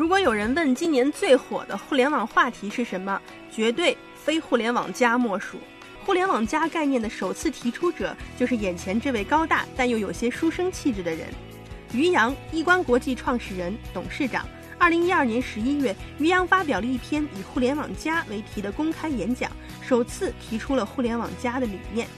[0.00, 3.20] 如果有人问今年最火的互联网话题是什么，
[3.52, 5.58] 绝对非互联网加莫属。
[6.06, 11.26] 互联网加概念的首次提出者就是眼前这位高大但又有些书生气质的人——
[11.92, 14.48] 于洋，易观国际创始人、董事长。
[14.78, 22.08] 二零一二年十一月，于洋发表了一篇以“互联网加”为题的公开演讲，首次提出了“互联网加”的理念。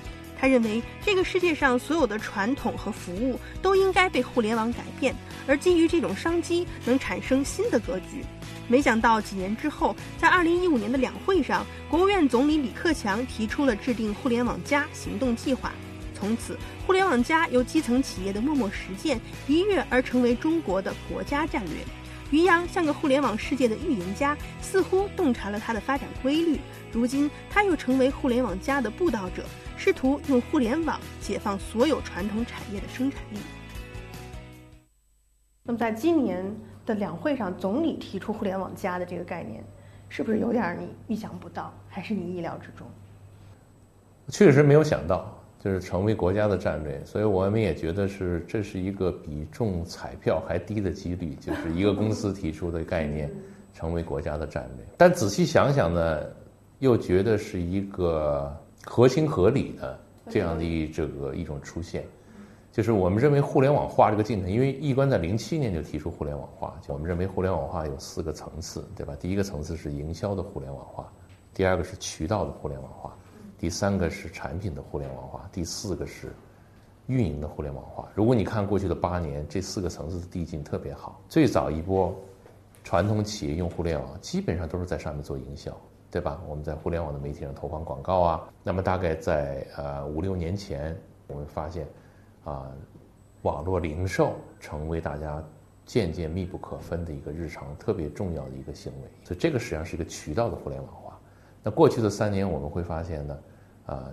[0.43, 5.15] 他认为，这个世界上所有的传统和服务都应该被互联网改变，
[5.47, 8.25] 而基于这种商机，能产生新的格局。
[8.67, 15.73] 没想到几年之后，在二零一五年的两会上，国务院总理李克强提出了制定“互联网加”行动计划。
[16.13, 21.75] 从此，“互联网加”由基层企业的默默实践，一跃而成为中国的国家战略。
[22.33, 26.59] 于洋像个互联网世界的预言家，似乎洞察了它的发展规律。
[26.91, 29.45] 如今，他又成为互联网加的布道者，
[29.77, 33.39] 试图用互联网解放所有传统产业的生产力。
[35.63, 36.43] 那么，在今年
[36.87, 39.63] 的两会上，总理提出“互联网加”的这个概念，
[40.09, 42.87] 是不是有点你预想不到，还是你意料之中？
[44.29, 45.39] 确实没有想到。
[45.63, 53.31] 就是成为国家的战略，所以我们也觉得是这是一个比中彩票还低的几率，就是一个公司提出的概念
[53.73, 54.85] 成为国家的战略。
[54.99, 56.21] 但仔细想想呢，
[56.81, 58.53] 又觉得是一个
[58.85, 59.97] 合情合理的
[60.29, 62.05] 这样的一这个一种出现。
[62.73, 69.15] 就是我们认为互联网化这个进程，因为易观在零七年就提出互联网化，就我们认为互联网化有四个层次，对吧？
[69.21, 71.07] 第一个层次是营销的互联网化，
[71.55, 73.15] 第二个是渠道的互联网化。
[73.63, 76.33] 第三个是产品的互联网化，第四个是
[77.07, 78.09] 运营的互联网化。
[78.13, 81.23] 如果你看过去的八年，这四个层次的递进特别好。
[81.29, 82.13] 最早一波
[82.83, 85.73] 传统企业用互联网，基本上都是在上面做营销，
[86.11, 86.43] 对吧？
[86.49, 88.49] 我们在互联网的媒体上投放广告啊。
[88.65, 91.87] 那么大概在呃五六年前，我们发现
[92.43, 92.69] 啊，
[93.43, 95.41] 网络零售成为大家
[95.87, 99.09] 渐渐密不可分的一个日常特别重要的一个行为。
[99.23, 101.17] 所以这个实际上是一个渠道的互联网化。
[101.63, 103.39] 那过去的三年，我们会发现呢。
[103.87, 104.09] 啊，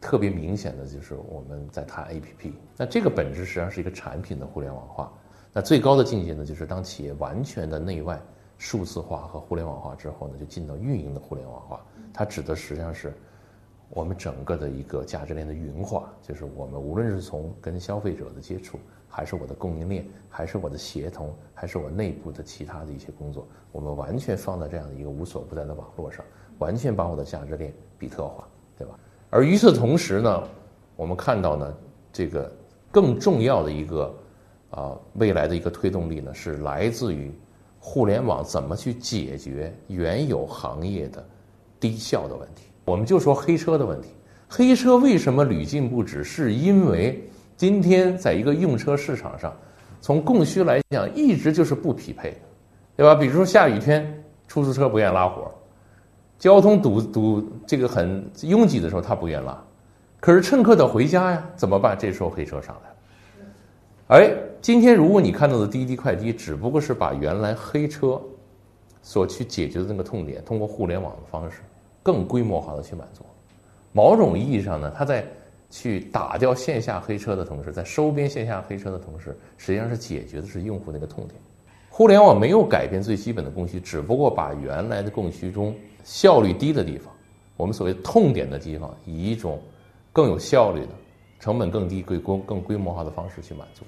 [0.00, 5.12] 特别明显的就是我们在谈 APP，那这个本质实际上是一个产品的互联网化。
[5.52, 8.20] 那最高的境界呢，就是当企业完全的内外
[8.58, 11.84] 数字化和互联网化之后呢，就进到运营的互联网化。
[12.12, 13.14] 它指的实际上是
[13.88, 26.22] 我们整个的一个价值链的云化，就是我们无论是从跟消费者的接触，还是我的供应链，还是我的协同，还是我内部的其他的一些工作，我们完全放在这样的一个无所不在的网络上，
[26.58, 28.46] 完全把我的价值链比特化，
[28.76, 28.98] 对吧？
[29.30, 30.42] 而与此同时呢，
[30.94, 31.74] 我们看到呢，
[32.12, 32.50] 这个
[32.90, 34.14] 更重要的一个
[34.70, 37.32] 啊未来的一个推动力呢，是来自于
[37.78, 41.24] 互联网怎么去解决原有行业的
[41.78, 42.64] 低效的问题。
[42.84, 44.08] 我们就说黑车的问题，
[44.48, 46.22] 黑车为什么屡禁不止？
[46.22, 49.54] 是因为今天在一个用车市场上，
[50.00, 52.38] 从供需来讲，一直就是不匹配的，
[52.96, 53.14] 对吧？
[53.14, 55.50] 比如说下雨天，出租车不愿拉活儿。
[56.38, 59.58] 交通堵堵这个很拥挤的时候，他不愿拉，
[60.20, 61.96] 可是乘客得回家呀，怎么办？
[61.98, 62.96] 这时候黑车上来了。
[64.08, 68.20] 哎，今天如果你看到的滴滴快滴，只不过是把原来黑车
[69.02, 71.60] 所去解决的那个痛点，通过互联网的方式，
[72.02, 73.24] 更规模化的去满足。
[73.92, 75.26] 某种意义上呢，他在
[75.70, 81.34] 去打掉线下黑车的同时，在收编线下黑车的同时，实际上是解决的是用户那个痛点。
[81.88, 85.74] 互联网没有改变最基本的供需，只不过把原来的供需中。
[86.06, 87.12] 效率低的地方，
[87.56, 89.60] 我们所谓痛点的地方，以一种
[90.12, 90.90] 更有效率的、
[91.40, 93.84] 成本更低、规规更规模化的方式去满足。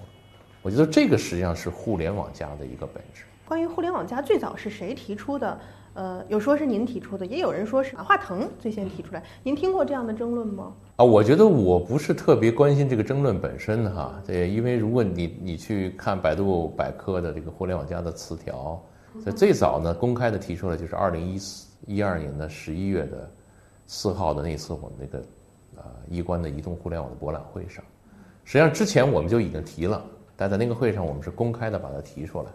[0.62, 3.22] 我觉得这个实际上是互联网加的一个本质。
[3.46, 5.60] 关于互联网加最早是谁提出的？
[5.94, 9.22] 呃，有说是您提出的，也有人说是马化腾最先提出来。
[9.44, 10.72] 您听过这样的争论吗？
[10.96, 14.20] 啊，我觉得我不是特别关心这个争论本身哈。
[14.26, 18.80] 对，因为如果你你去看百度百科的这个互联网加的词条，
[19.24, 21.67] 在最早呢公开的提出来就是二零一四。
[21.86, 23.30] 一二年的十一月的
[23.86, 25.18] 四号的那次我们那个
[25.76, 27.84] 啊易观的移动互联网的博览会上，
[28.44, 30.04] 实际上之前我们就已经提了，
[30.36, 32.50] 但在那个会上我们是公开的把它提出来，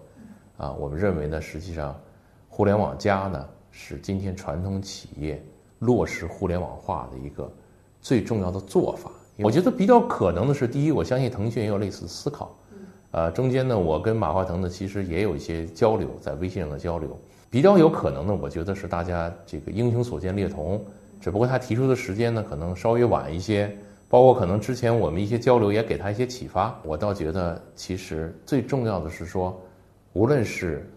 [0.57, 1.99] 啊，我们认为呢，实际上
[2.49, 5.43] 互联网加呢是今天传统企业
[5.79, 7.51] 落实互联网化的一个
[7.99, 9.11] 最重要的做法。
[9.37, 12.55] 我觉得比较可能的是，第一，我相信腾讯也有类似的思考，
[13.09, 17.19] 呃，中间呢，我跟马化腾呢其实也有一些交流，在微信上的交流。
[17.53, 20.83] 比较有可能的，我觉得是大家这个英雄所见略同，
[21.21, 23.71] 只不过他提出的时间呢，可能稍微晚一些，
[24.09, 26.75] 包括可能之前我们一些交流也给他一些启发。
[26.81, 29.55] 我倒觉得，其实最重要的是说，
[30.13, 30.91] 无论是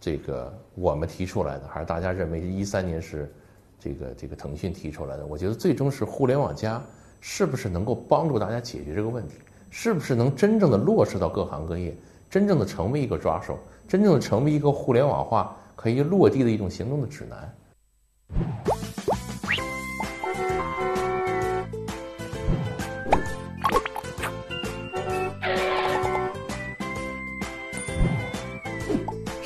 [0.00, 3.32] 这个我们提出来的，还是大家认为一三年是
[3.78, 6.82] 这个这个腾讯提出来的，我觉得最终是互联网加
[7.20, 9.34] 是不是能够帮助大家解决这个问题，
[9.70, 11.94] 是不是能真正的落实到各行各业。
[12.28, 13.56] 真正的成为一个抓手，
[13.86, 17.54] 真正的成为一个互联网化可以落地的一种行动的指南。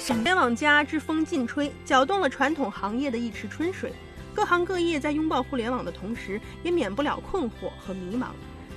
[0.07, 3.93] 互联网加之风劲吹，搅动了传统行业的一池春水。
[4.35, 8.29] 各行各业在拥抱互联网的同时，也免不了困惑和迷茫。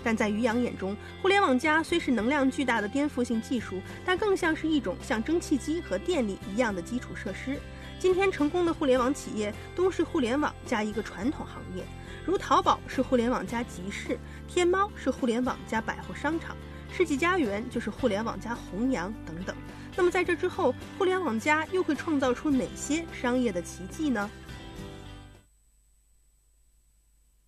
[0.04, 7.60] 但在于洋眼中，互联网加虽是能量巨大的颠覆性技术，但更像是一种像蒸汽机和电力一样的基础设施。
[8.00, 11.84] 今天成功的互联网企业都是互联网加一个传统行业，
[12.26, 14.18] 如淘宝是互联网加集市，
[14.48, 16.58] 天猫是互联网加百货商场，
[16.92, 19.56] 世纪佳缘就是互联网加弘扬等等。
[19.96, 24.28] 那么在这之后，互联网加又会创造出哪些商业的奇迹呢？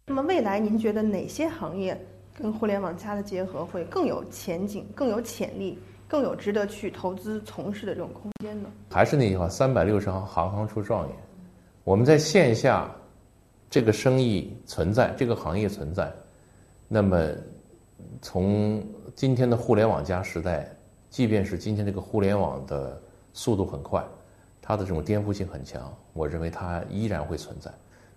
[0.05, 2.00] 那么未来您觉得哪些行业
[2.35, 5.77] 跟互联网加的结合会更有前景、更有潜力、
[6.07, 8.69] 更有值得去投资从事的这种空间呢？
[8.89, 11.15] 还是那句话，三百六十行，行行出状元。
[11.83, 12.89] 我们在线下
[13.69, 16.12] 这个生意存在，这个行业存在，
[16.88, 17.30] 那么
[18.21, 18.83] 从
[19.15, 20.69] 今天的互联网加时代。
[21.09, 23.00] 即便是今天这个互联网的
[23.33, 24.03] 速度很快，
[24.59, 27.69] 它的这种颠覆性很强，我认为它依然会存在。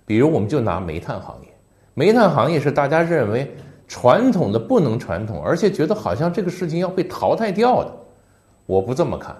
[0.06, 1.48] 比如，我们就拿煤炭行业，
[1.92, 3.54] 煤炭行业是大家认为
[3.88, 7.92] 传统的不能传统，而且觉得好像这个事情要被淘汰掉的。
[8.66, 9.36] 我不这么看。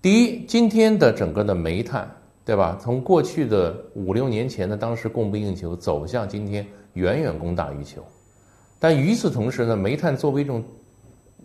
[0.00, 2.08] 第一，今天的整个的煤炭，
[2.44, 2.78] 对吧？
[2.80, 8.04] 从过去的五六年前的当时供不应求，走向今天远远供大于求。
[8.78, 10.62] 但与此同时呢，煤炭作为一种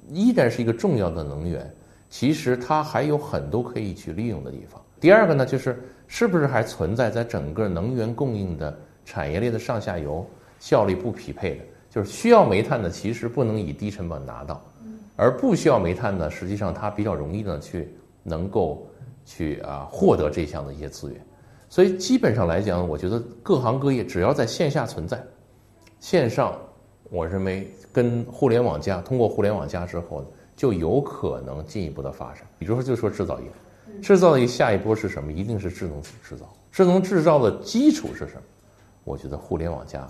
[0.09, 1.73] 依然是一个重要的能源，
[2.09, 4.79] 其实它还有很多可以去利用的地方。
[4.99, 10.23] 第二个呢，就是是不是还存在在整个能源供应的产业链的上下游
[10.59, 11.63] 效率不匹配的？
[11.89, 14.61] 就是需要煤炭的，其实不能以低成本拿到，
[15.15, 17.93] 而不需要煤炭的，实际上它比较容易的去
[18.23, 18.87] 能够
[19.25, 21.19] 去啊获得这项的一些资源。
[21.67, 25.21] 所以基本上来讲，我觉得各行各业只要在线下存在，
[25.99, 26.57] 线上。
[27.11, 30.23] 我认为跟互联网加通过互联网加之后，
[30.55, 32.43] 就有可能进一步的发展。
[32.59, 33.47] 比如说，就说制造业，
[33.99, 35.31] 制造业下一波是什么？
[35.33, 36.47] 一定是智能制造。
[36.71, 38.41] 智能制造的基础是什么？
[39.03, 40.07] 我觉得互联网加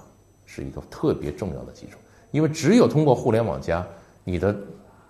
[0.52, 2.00] 是一个特别重要的基础，
[2.32, 3.88] 因为只有通过互联网加，
[4.24, 4.56] 你的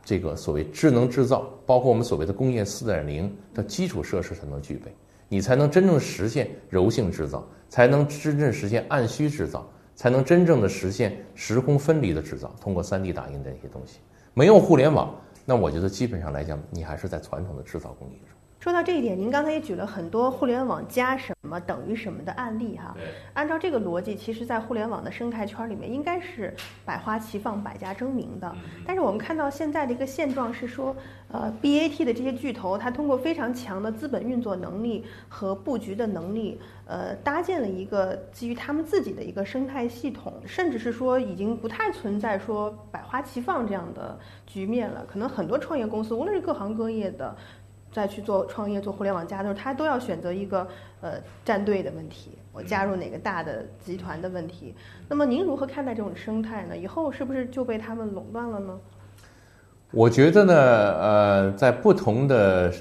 [0.04, 4.94] 这个所谓智能制造，包括我们所谓的工业四点零的基础设施才能具备，
[5.30, 9.66] 你才能真正实现柔性制造，才能真正实现按需制造。
[9.96, 14.00] 才能真正的实现时空分离的制造，通过 3D 打印的一些东西。
[14.34, 15.14] 没有互联网，
[15.44, 18.39] 那我觉得基本上来讲，你还是在传统的制造工艺中。
[18.60, 22.94] 说到这一点，您刚才也举了很多互联网加什么等于什么的案例哈。
[23.34, 26.54] 按照这个逻辑，其实，在互联网的生态圈里面，应该是
[26.84, 28.54] 百花齐放、百家争鸣的。
[28.86, 30.94] 但是我们看到现在的一个现状是说，
[31.32, 45.06] 呃，BAT 的这些巨头，它通过非常强的资本运作能力和布局的能力，呃，搭建了一个基于他们自己的一个生态系统，甚至是说已经不太存在说百花齐放这样的局面了。
[45.10, 47.34] 可能很多创业公司，无论是各行各业的。
[47.92, 50.68] 再去做创业、做互联网加的时候，他都要选择一个
[51.02, 51.14] 呃
[51.44, 54.76] 站队的问题，我加入哪个大的集团的问题。
[55.08, 56.78] 那么您如何看待这种生态呢？
[56.78, 58.80] 以后是不是就被他们垄断了呢？
[59.92, 62.72] 我觉得呢，呃，在不同的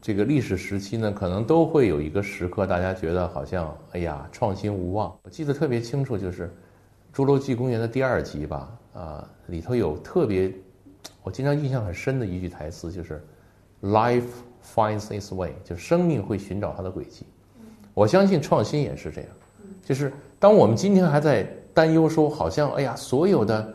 [0.00, 5.12] 这个历史时期呢，可能都会有一个时刻，大家觉得好像哎呀创新无望。
[5.24, 6.48] 我记得特别清楚，就是
[7.16, 10.52] 《侏罗纪公园》的第二集吧，啊，里头有特别
[11.24, 13.20] 我经常印象很深的一句台词，就是
[13.82, 14.22] “Life”。
[14.64, 17.26] Finds its way，就是生命会寻找它的轨迹。
[17.94, 19.30] 我相信创新也是这样，
[19.84, 21.42] 就是当我们今天还在
[21.74, 23.74] 担忧说，好像哎呀，所有的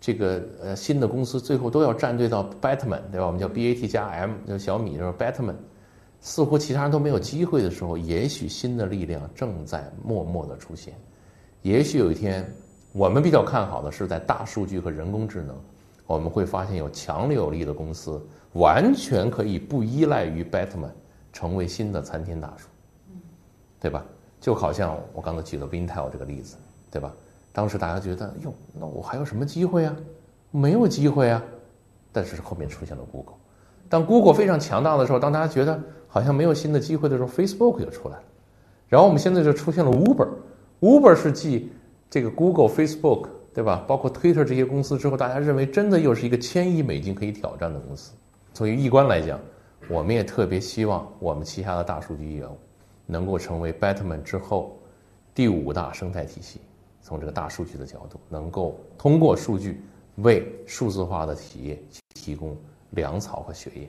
[0.00, 3.26] 这个呃新的公司最后都要站队到 Batman，对吧？
[3.26, 5.56] 我们叫 BAT 加 M，就小米就是 Batman，
[6.20, 10.94] 似乎其他人都没有机会的时候，也许新的力量正在默默的出现。
[11.62, 12.48] 也许有一天，
[12.92, 15.56] 我们比较看好的是在大数据和人工智能，
[16.06, 18.20] 我们会发现有强有力的公司。
[18.52, 20.88] 完全可以不依赖于 Batman，
[21.30, 22.68] 成为新的参天大树，
[23.78, 24.02] 对吧？
[24.40, 26.56] 就好像我刚才举了 Intel 这个例子，
[26.90, 27.12] 对吧？
[27.52, 29.94] 当时大家觉得，哟，那我还有什么机会啊？
[30.50, 31.42] 没有机会啊！
[32.12, 33.34] 但是后面出现了 Google，
[33.90, 38.22] 当 Google 非常强大的时候，当大家觉得好像没有新的机会的时候，Facebook 就出来了。
[38.88, 41.70] 然后我们现在就出现了 Uber，Uber 是继
[42.08, 43.82] 这个 Google、Facebook，对吧？
[43.88, 48.12] 包括 Twitter 这些公司之后，大家认为真的又是一个千亿美金可以挑战的公司。
[48.52, 49.40] 从易观来讲，
[49.88, 52.54] 我们也特别希望我们旗下的大数据业务
[53.06, 54.78] 能够成为 Batman 之后
[55.34, 56.60] 第五大生态体系。
[57.00, 59.80] 从这个大数据的角度，能够通过数据
[60.16, 61.82] 为数字化的企业
[62.12, 62.54] 提供
[62.90, 63.88] 粮草和血液。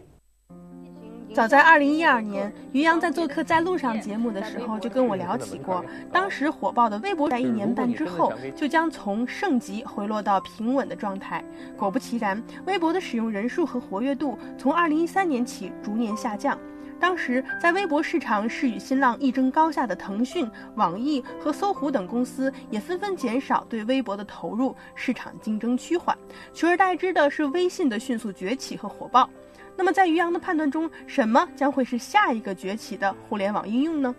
[1.38, 11.46] 早在二零一二年，于洋在做客在路上节目的时候就跟我聊起过，当时火爆的微博在一年半之后就将从盛极回落到平稳的状态。
[11.78, 16.58] 果不其然，微博的使用人数和活跃度从二零一三年起逐年下降。
[17.00, 26.18] 当时在微博市场是与新浪一争高下的腾讯、网易和搜狐等公司也纷纷减少对微博的投入，市场竞争趋缓，
[26.52, 29.30] 取而代之的是微信的迅速崛起和火爆。
[29.78, 34.14] 那么，在于洋的判断中，什么将会是下一个崛起的互联网应用呢？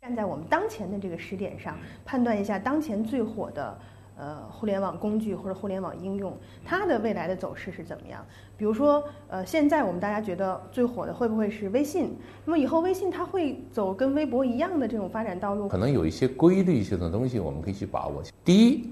[0.00, 3.78] 站在我们当前的这个时点上，判断一下当前最火的
[4.16, 6.34] 呃互联网工具或者互联网应用，
[6.64, 8.24] 它的未来的走势是怎么样？
[8.56, 12.16] 比如说，呃，现在我们大家觉得最火的会不会是微信？
[12.46, 15.68] 那么以后微信它会走跟微博一样的这种发展道路？
[15.68, 18.22] 可能有一些规律性的东西，我们可以去把握。
[18.42, 18.90] 第一。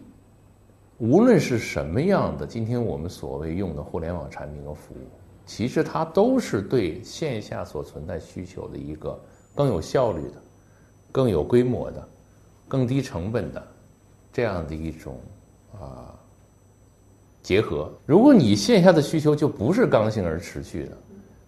[0.98, 5.08] 无论是什么样的，今天我们所谓用的互联网产品和服务，
[5.44, 9.18] 其实它都是对线下所存在需求的一个
[9.54, 10.42] 更有效率的、
[11.12, 12.08] 更有规模的、
[12.66, 13.62] 更低成本的
[14.32, 15.20] 这样的一种
[15.78, 16.14] 啊
[17.42, 17.92] 结合。
[18.06, 20.96] 如果你线下的需求就不是刚性而持续的，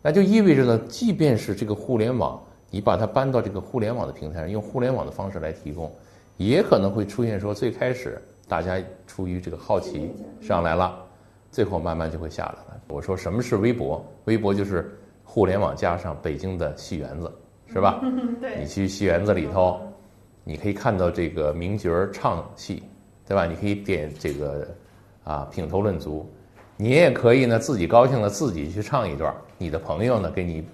[0.02, 2.38] 那就意味着呢，即便是这个互联网，
[2.70, 5.90] 你把它搬到这个互联网的平台上，用互联网的方式来提供，
[6.36, 8.20] 也可能会出现说最开始。
[8.48, 10.98] 大家出于这个好奇上来了，
[11.50, 12.80] 最后慢慢就会下来了。
[12.88, 14.02] 我说什么是微博？
[14.24, 17.30] 微博就是互联网加上北京的戏园子，
[17.66, 18.00] 是吧？
[18.40, 18.58] 对。
[18.58, 19.78] 你去戏园子里头，
[20.42, 22.82] 你可以看到这个名角儿唱戏，
[23.26, 23.44] 对吧？
[23.44, 24.66] 你可以点这个
[25.24, 26.26] 啊品头论足，
[26.78, 30.66] 你也可以呢自己高兴了自己去唱一段，你的朋友呢给你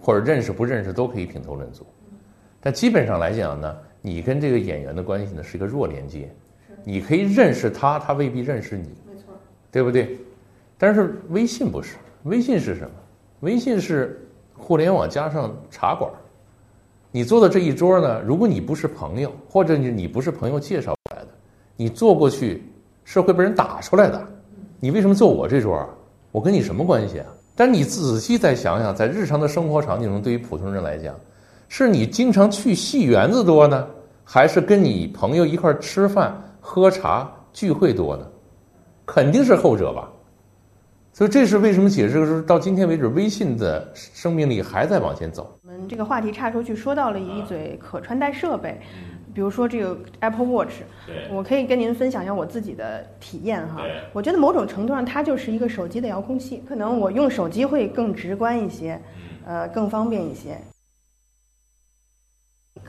[0.00, 1.86] 或者认识不认识都可以品头论足。
[2.62, 6.34] 但基本上来讲呢，你跟这个演员的关系呢是一个弱连接。
[6.84, 9.32] 你可以认识他，他未必认识你，没错，
[9.70, 10.18] 对不对？
[10.78, 12.90] 但是微信不是，微信是什么？
[13.40, 16.10] 微信是互联网加上茶馆。
[17.10, 21.28] 你坐的这一桌呢，如果你不是朋友，或者你你不是朋友介绍过来的，
[21.76, 22.62] 你坐过去
[23.04, 24.26] 是会被人打出来的。
[24.78, 25.88] 你为什么坐我这桌啊？
[26.30, 27.26] 我跟你什么关系啊？
[27.56, 31.14] 但你仔细再想想，在日常的生活场景中，对于普通人来讲，
[31.68, 33.86] 是你经常去戏园子多呢，
[34.24, 36.40] 还是跟你朋友一块吃饭？
[36.60, 38.26] 喝茶聚会多呢，
[39.04, 40.08] 肯定是后者吧。
[41.12, 45.58] 所以这是为什么解释说到今天为止，微信的生命力还在往前走。
[45.64, 48.80] 我们这个话题岔出去，说到了一嘴可穿戴设备，
[49.34, 50.82] 比如说这个 Apple Watch，
[51.32, 53.82] 我可以跟您分享一下我自己的体验哈。
[54.12, 58.98] 我觉得某种程度上它就是一个手机的遥控器，可能我用手机会更直观一些，
[59.44, 60.56] 呃，更方便一些。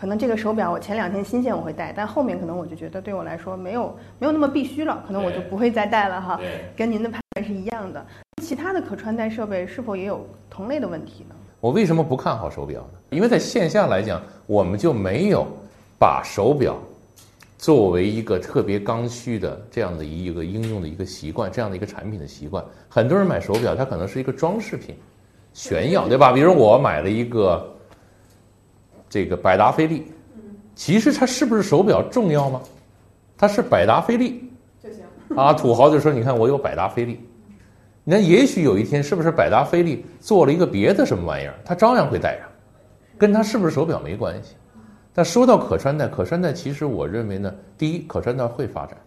[0.01, 6.41] 可能这个手表我前两天新鲜我会戴，但后面可能我就觉得对我来说没有没有那么必须了，可能我就不会再戴了哈。
[6.75, 8.03] 跟您的判断是一样的。
[8.41, 11.35] 其他的可穿戴设备是否也有同类的问题呢？
[11.59, 12.97] 我为什么不看好手表呢？
[13.11, 15.45] 因为在线下来讲，我们就没有
[15.99, 16.75] 把手表
[17.59, 22.65] 作为一个特别刚需的这样的一个应用的一个习惯，这样的一个产品的习惯。
[22.89, 24.95] 很多人买手表，它可能是一个装饰品，
[25.53, 26.33] 炫耀，对吧？
[26.33, 27.71] 比如我买了一个。
[29.11, 30.09] 这个百达翡丽，
[30.73, 32.61] 其实它是不是手表重要吗？
[33.37, 34.49] 它是百达翡丽
[34.81, 35.03] 就行
[35.35, 35.51] 啊。
[35.51, 37.19] 土豪就说：“你看我有百达翡丽，
[38.05, 42.47] 那也许有一天是不是百达翡丽做了一个别的什么玩意儿，它照样会戴上，
[43.17, 44.55] 跟它是不是手表没关系。
[45.13, 48.97] 但说到可穿戴，可穿戴其实我认为呢，第一可穿戴会发展，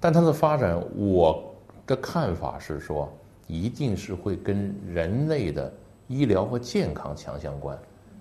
[0.00, 1.54] 但它的发展我
[1.86, 3.12] 的看法是说，
[3.46, 5.70] 一定是会跟人类的
[6.06, 7.76] 医疗和健康强相关。”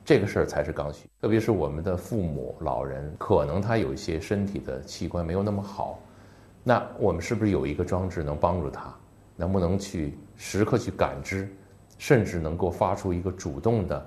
[0.10, 6.00] 这个事儿才是刚需，特别是我们的父母、老人，可能他有一些身体的器官没有那么好，
[6.64, 8.92] 那我们是不是有一个装置能帮助他？
[9.36, 11.48] 能不能去时刻去感知，
[12.00, 14.04] 甚至能够发出一个主动的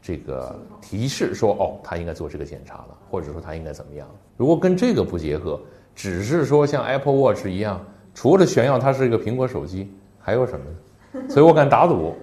[0.00, 4.08] 这个提示，说哦，他应该做这个检查了，或者说他应该怎么样？
[4.36, 5.60] 如果跟这个不结合，
[5.96, 11.28] 只是说像 Apple Watch 一样，除了炫耀它是一个苹果手机，还有什么呢？
[11.28, 12.14] 所以我敢打赌，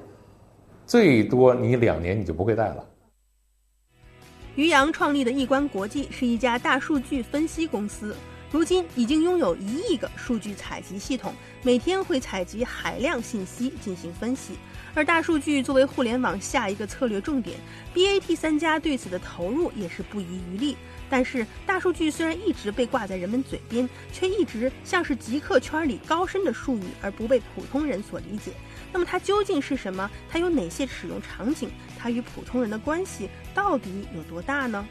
[0.85, 2.85] 最多你两年你就不会戴了。
[4.55, 8.15] 于洋创立的易观国际是一家大数据分析公司，
[8.51, 14.55] 如今已经拥有一亿个数据采集系统，每天会采集海量信息进行分析。
[14.93, 17.57] 而大数据作为互联网下一个策略重点
[17.95, 20.75] ，BAT 三家对此的投入也是不遗余力。
[21.09, 28.51] 但是，大数据虽然一直被挂在人们嘴边，却一直像是极客圈里高深的术语，而不被普通人所理解。
[28.91, 30.09] 那么它究竟是什么？
[30.29, 31.69] 它有哪些使用场景？
[32.01, 34.83] 它与普通人的关系到底有多大呢？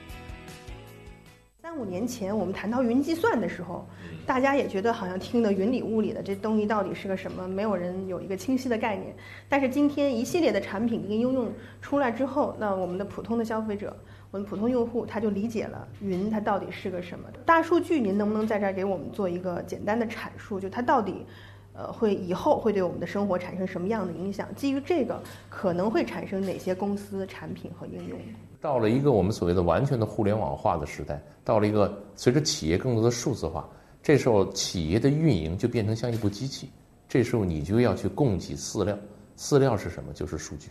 [1.60, 3.84] 三五年前我们谈到云计算的时候，
[4.24, 7.48] 大家也觉得好像听得云里雾里的，这东西到底是个什么？
[7.48, 9.12] 没有人有一个清晰的概念。
[9.48, 11.52] 但是今天一系列的产品跟应用
[11.82, 13.94] 出来之后，那我们的普通的消费者，
[14.30, 17.28] 我们普通用户他就理解了云它到底是个什么。
[17.44, 20.60] 大数据，您能不能在这儿给我们做一个简单的阐述？
[20.60, 21.26] 就它到底，
[21.72, 24.52] 呃，会以后会对我们的生活产生什么样的影响？
[24.54, 28.18] 基于这个，可能会产生哪些公司、产品和应用？
[28.60, 33.66] 到了一个我们所谓的完全的互联网化的时代，到了一个随着企业更多的数字化，
[34.02, 36.68] 这时候企业的运营就变成像一部机器。
[37.08, 38.98] 这时候你就要去供给饲料，
[39.36, 40.12] 饲料是什么？
[40.12, 40.68] 就是数据。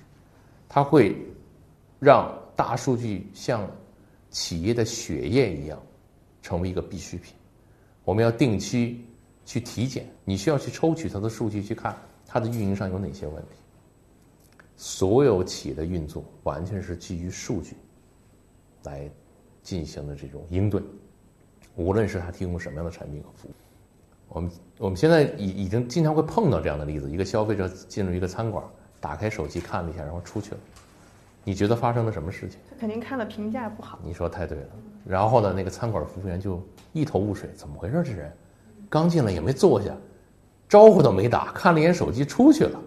[0.67, 1.15] 它会
[1.99, 3.67] 让大数据像
[4.29, 5.81] 企业的血液一样，
[6.41, 7.33] 成为一个必需品。
[8.05, 9.03] 我们要定期
[9.49, 13.55] 去体检，你需要去抽取它的数据，去看它的运营上有哪些问题。
[14.77, 17.75] 所有企业的运作完全是基于数据
[18.83, 19.09] 来
[19.63, 20.79] 进行的这种应对，
[21.75, 23.51] 无论是它提供什么样的产品和服务，
[24.27, 28.63] 我们我们现在已已经经常会碰到这样的例子：一个消费者进入一个餐馆，
[29.01, 30.57] 打开手机看了一下，然后出去了。
[31.43, 32.59] 你觉得发生了什么事情？
[32.69, 33.97] 他肯定看了评价不好。
[34.03, 34.69] 你说太对了。
[35.07, 36.63] 然后呢，那个餐馆服务员就
[36.93, 38.03] 一头雾水：怎么回事？
[38.03, 38.31] 这人
[38.89, 39.95] 刚进来也没坐下，
[40.67, 42.79] 招呼都没打，看了一眼手机出去了，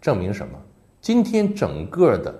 [0.00, 0.58] 证明什么？
[1.00, 2.34] 今天整个的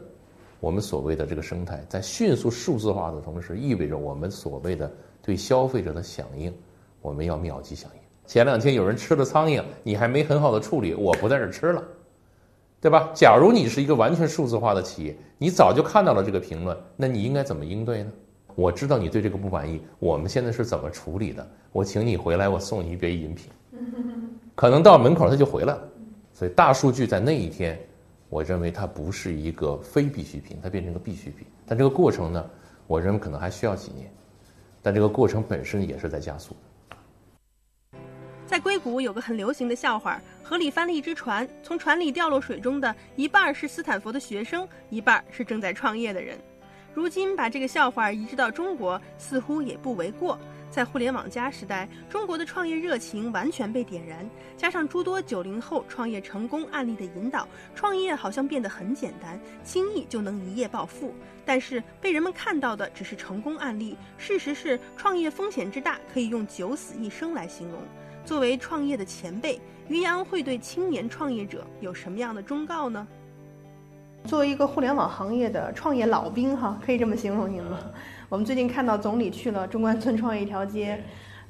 [0.61, 4.91] 我们所谓的这个生态，在迅速数字化的同时，意味着我们所谓的
[5.23, 6.53] 对消费者的响应，
[7.03, 8.01] 我们要秒级响应。
[8.27, 11.83] 前两天有人吃了苍蝇，你还没很好的处理，我不在这吃了，
[12.81, 13.11] 对吧？
[13.15, 18.11] 假如你是一个完全数字化的企业，你早就看到了这个评论，那你应该怎么应对呢？
[18.57, 21.49] 我知道你对这个不满意，我们现在是怎么处理的？
[21.71, 23.53] 我请你回来，我送你一杯饮品，
[24.57, 25.89] 可能到门口他就回来了。
[26.33, 27.79] 所以大数据在那一天。
[28.29, 31.47] 我认为它不是一个非必需品，它变成个必需品。
[31.65, 32.51] 但这个过程呢，
[32.89, 34.11] 我认为可能还需要几年，
[34.83, 36.57] 但这个过程本身也是在加速。
[38.45, 46.37] 在硅谷有个很流行的笑话：河里翻了一只船，从船里掉落水中的一半是斯坦福的学生，一半是正在创业的人。
[46.97, 50.39] 如今把这个笑话移植到中国，似乎也不为过。
[50.71, 61.13] 在互联网加时代，中国的创业热情完全被点燃，加上诸多九零后创业成功案例的引导，创业好像变得很简单，轻易就能一夜暴富。
[61.45, 67.79] 但是被人们看到的只是成功案例，事实是创业风险之大，可以用九死一生来形容。
[68.25, 73.07] 作为创业的前辈，于洋会对青年创业者有什么样的忠告呢？
[74.27, 77.79] 作为一个互联网行业的创业老兵，哈，可以这么形容您吗？
[78.29, 81.01] 我们最近看到总理去了中关村创业一条街，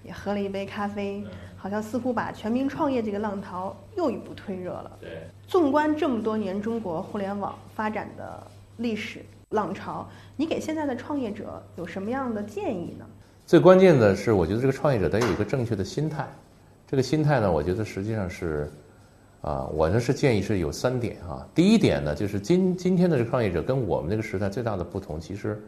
[0.05, 1.25] 也喝了一杯咖啡，
[1.57, 4.91] 好像似乎把全民创业这个浪潮又一步推热了。
[5.01, 13.07] 对，纵观这么多年中国互联网发展的历史浪潮，你给现在的创业者有什么样的建议呢？
[13.47, 16.27] 最关键的是，我觉得这个创业者得有一个正确的心态。
[16.87, 18.71] 这个心态呢，我觉得实际上是，
[19.47, 21.47] 啊，我呢是建议是有三点啊。
[21.55, 25.59] 第一点呢，就是今今天的这创业者跟我们那个时代最大的不同，其实。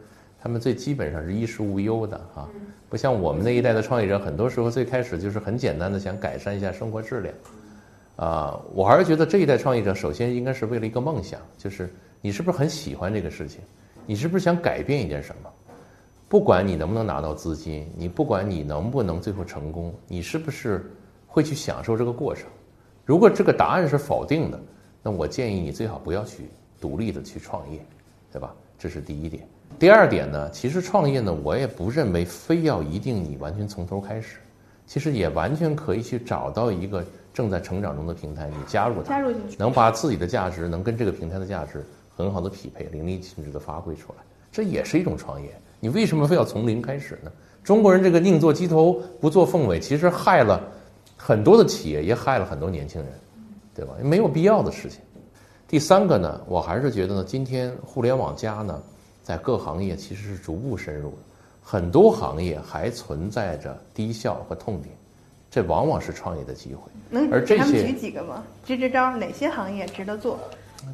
[0.41, 2.47] 他们最基本上是衣食无忧的啊，
[2.87, 7.35] 不像我们那一代的创业者，很多时候最开始就是很简单的想改善一下生活质量，
[8.15, 13.59] 啊，我还是觉得这一代创业者首先应该是为了一个梦想，就是你是不是很喜欢这个事情，
[14.05, 15.51] 你是不是想改变一点什么，
[16.29, 20.89] 不管你能不能拿到资金，你不管你能不能最后成功，你是不是
[21.27, 22.45] 会去享受这个过程？
[23.09, 24.59] 如果这个答案是否定的，
[25.01, 26.47] 那我建议你最好不要去
[26.79, 27.83] 独立的去创业，
[28.31, 28.53] 对吧？
[28.77, 29.47] 这是第一点。
[29.79, 34.37] 第二点呢，其实创业呢，我也不认为非要一定你完全从头开始，
[34.85, 41.83] 其实也完全可以去找到一个正在成长中的平台，你加入它，加入进去，能把自己的价值能跟这个平台的价值
[42.15, 45.49] 很好的匹配，淋漓尽致的发挥出来，这也是一种创业。
[45.79, 47.31] 你为什么非要从零开始呢？
[47.63, 50.61] 中国人这个宁做鸡头不做凤尾，其实害了
[51.21, 53.11] 很多的企业，也害了很多年轻人，
[53.75, 53.93] 对吧？
[54.01, 55.01] 没有必要的事情。
[55.67, 58.81] 第三个呢，我还是觉得呢，今天互联网加呢。
[59.21, 61.17] 在各行业其实是逐步深入的，
[61.61, 64.95] 很多行业还存在着低效和痛点，
[65.51, 66.91] 这往往是创业的机会。
[67.11, 68.43] 能而这些举几个吗？
[68.65, 70.39] 支支招，哪些行业值得做？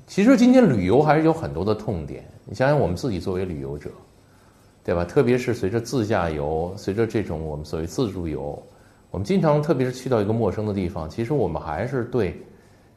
[0.06, 2.26] 其实今天旅游还是有很多的痛点。
[2.44, 3.90] 你想想我们自己作为旅游者，
[4.84, 5.06] 对吧？
[5.06, 8.62] 特别是随着自驾游，随着这种我们所谓自助游，
[9.16, 12.38] 我们经常特别是去到一个陌生的地方，其实我们还是对。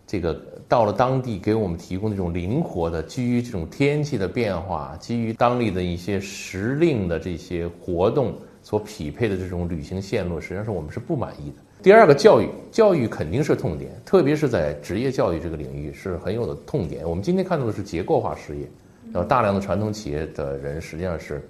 [0.04, 0.35] 这个
[0.66, 11.57] 到了当地，给我们提供这种灵活的、基于这种天气的变化、基于当地的一些时令的这些活动所匹配的这种旅行线路，实际上是我们是不满意的。
[11.85, 17.09] 第二个，教育，教育肯定是痛点，特别是在职业教育这个领域是很有的痛点。
[17.09, 18.68] 我们今天看到的是结构化失业，
[19.12, 21.46] 然后大量的传统企业的人实际上是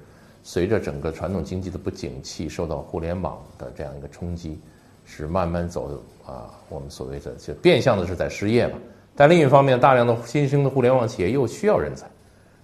[0.48, 4.58] 随着整个传统经济的不景气，受到互联网的这样一个冲击，
[5.04, 8.78] 是慢慢走啊，我们所谓的就变相的是在失业嘛。
[9.14, 12.06] 但另一方面，大量的新兴的互联网企业又需要人才，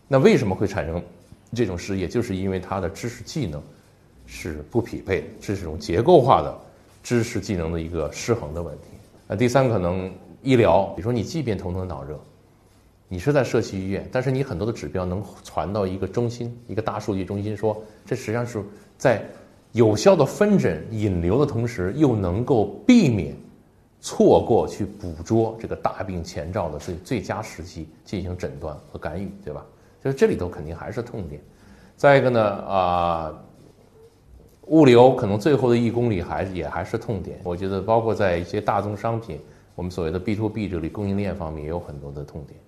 [0.09, 1.03] 那为什么会产生
[1.53, 2.09] 这种失业？
[2.09, 3.63] 就是因为它的知识技能
[4.25, 6.57] 是不匹配的，这是一种结构化的
[7.03, 8.85] 知识技能的一个失衡的问题。
[9.29, 12.19] 那第三，可能医疗，比如说你即便头疼脑热，
[13.09, 18.63] 你是在社区医院，但是你很多的指标能传到一个中心，一个大数据中心，说这实际上是
[18.97, 19.23] 在
[19.73, 23.35] 有效的分诊引流的同时，又能够避免。
[24.07, 29.65] 错过去捕捉这个大病前兆的最最佳时机进行诊断和干预，对吧？
[30.05, 31.41] 就是这里头肯定还是痛点。
[31.97, 33.35] 再一个呢，啊，
[34.67, 37.41] 物流可能最后的一公里还也还是痛点。
[37.45, 39.41] 我觉得包括在一些大宗商品，
[39.75, 42.61] 我们所谓的 B to B 这里供应链方面也有很多的痛点。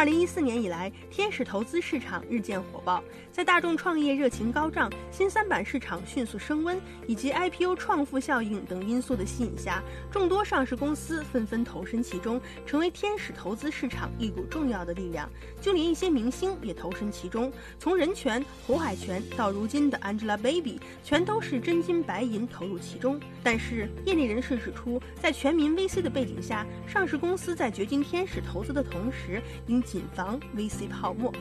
[0.00, 15.28] 二零一四年以来，天使投资市场日渐火爆，在大众创业热情高涨、新三板市场迅速升温以及 IPO 创富效应等因素的吸引下，众多上市公司纷纷投身其中，成为天使投资市场一股重要的力量。
[15.60, 23.20] 就连一些明星也投身其中，从任泉、胡海泉到如今的 Angelababy，全都是真金白银投入其中。
[23.44, 31.32] 但是，业内人士指出，在全民 VC 的背景下，上市公司在掘金天使投资的同时，应谨防 VC 泡沫。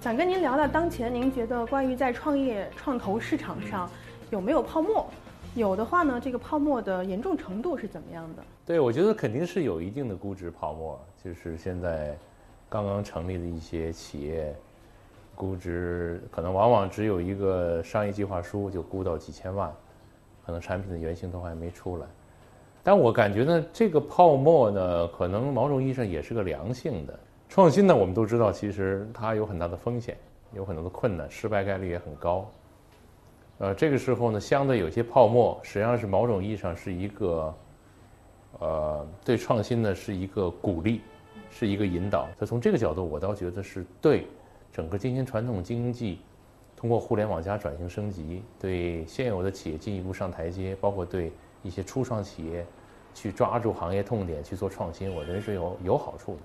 [0.00, 3.88] 想跟您聊聊当前，您觉得关于在创业创投市场上
[4.30, 5.06] 有没有泡沫？
[5.54, 8.42] 有的话呢，这个泡沫的严重程度是怎么样的？
[8.66, 11.00] 对，我觉得肯定是有一定的估值泡沫。
[11.22, 12.18] 就是现在
[12.68, 14.52] 刚刚成立的一些企业，
[15.36, 19.72] 估值可能往往只有一个商业计划书就估到几千万，
[20.44, 22.06] 可能产品的原型都还没出来。
[22.88, 27.94] 但我感觉呢，这个泡沫呢，可能某种意义上也是个良性的创新呢。
[27.94, 30.16] 我们都知道，其实它有很大的风险，
[30.54, 32.50] 有很多的困难，失败概率也很高。
[33.58, 37.54] 呃，这个时候呢，相对有些泡沫，实际上是某种意义上是一个，
[38.58, 41.02] 呃，对创新呢是一个鼓励，
[41.50, 42.26] 是一个引导。
[42.38, 44.26] 所以从这个角度，我倒觉得是对
[44.72, 46.20] 整个今天传统经济
[46.74, 51.30] 通过互联网加转型升级，对现有的企业进一步上台阶，包括对
[51.62, 52.64] 一些初创企业。
[53.18, 56.42] 去抓住行业痛点去做创新，我认为是有有好处的，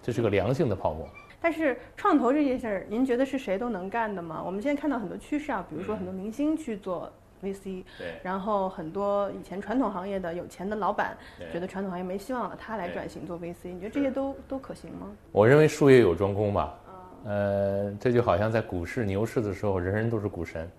[0.00, 1.08] 这是个良性的泡沫。
[1.40, 4.40] 但是创投这件事儿，您觉得是谁都能干的吗？
[4.46, 7.10] 我们现在看到很多趋势啊，比如说很多明星去做
[7.42, 11.16] VC，对，然后很多以前传统行业的有钱的老板
[11.52, 15.08] 觉得传统行业没希望了，他来转型做 VC，你觉得这些都都可行吗？
[15.32, 16.78] 我认为术业有专攻吧，
[17.24, 20.70] 呃，这就好像在股市牛市的时候，人人都是股神。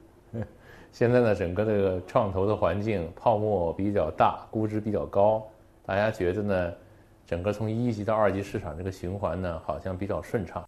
[0.92, 5.46] 现在呢，整个这个创投的环境泡沫比较大，估值比较高，
[5.86, 6.74] 大家觉得呢，
[7.26, 10.68] 整个从一级到二级市场这个循环呢，好像比较顺畅，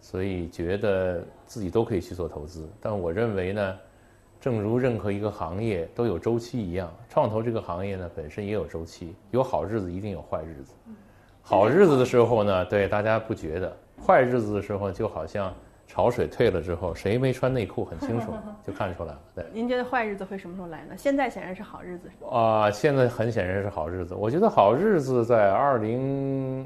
[0.00, 2.66] 所以觉得自己都可以去做投资。
[2.80, 3.78] 但我认为呢，
[4.40, 10.72] 正如任何一个行业都有周期一样，创投这个行业呢本身也有周期，有好日子一定有坏日子。
[11.42, 13.68] 好日子的时候呢，对大家不觉得；
[14.06, 15.52] 坏日子的时候，就好像。
[15.90, 18.32] 潮水退了之后，谁没穿内裤很清楚，
[18.64, 19.20] 就看出来了。
[19.34, 20.94] 对，您觉得坏日子会什么时候来呢？
[20.96, 22.08] 现在显然是好日子。
[22.30, 24.14] 啊，现在很显然是好日子。
[24.14, 26.64] 我觉得好日子在二零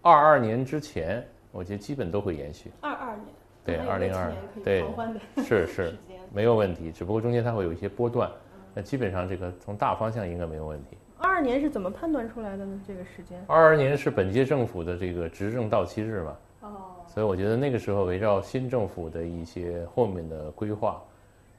[0.00, 2.72] 二二年之前，我觉得基本都会延续。
[2.80, 3.26] 二二年。
[3.62, 4.32] 对，二零二。
[4.64, 4.86] 对，
[5.44, 5.94] 是是，
[6.32, 6.90] 没有问题。
[6.90, 8.30] 只不过中间它会有一些波段，
[8.72, 10.96] 那基本上这个从大方向应该没有问题。
[11.18, 12.80] 二二年是怎么判断出来的呢？
[12.86, 13.38] 这个时间？
[13.46, 16.36] 二二年是本届政府的这个执政到期日嘛？
[16.62, 16.70] 哦。
[17.08, 21.02] 所以我觉得那个时候围绕新政府的一些后面的规划，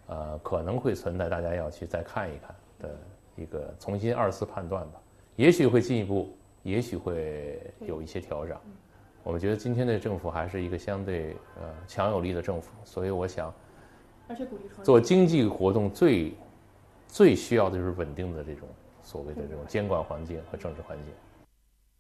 [0.08, 2.96] 呃，可能会存在大家要去再看一看的
[3.36, 5.02] 一个重新二次判断吧。
[5.36, 8.58] 也许会进一步，也许会有一些调整。
[9.24, 13.54] 我们觉得今天的政府还是一个相对呃强有力的政府，所以我想，
[14.28, 16.34] 而且鼓励做经济活动最
[17.08, 18.68] 最需要的就是稳定的这种
[19.02, 21.14] 所谓的这种监管环境和政治环境。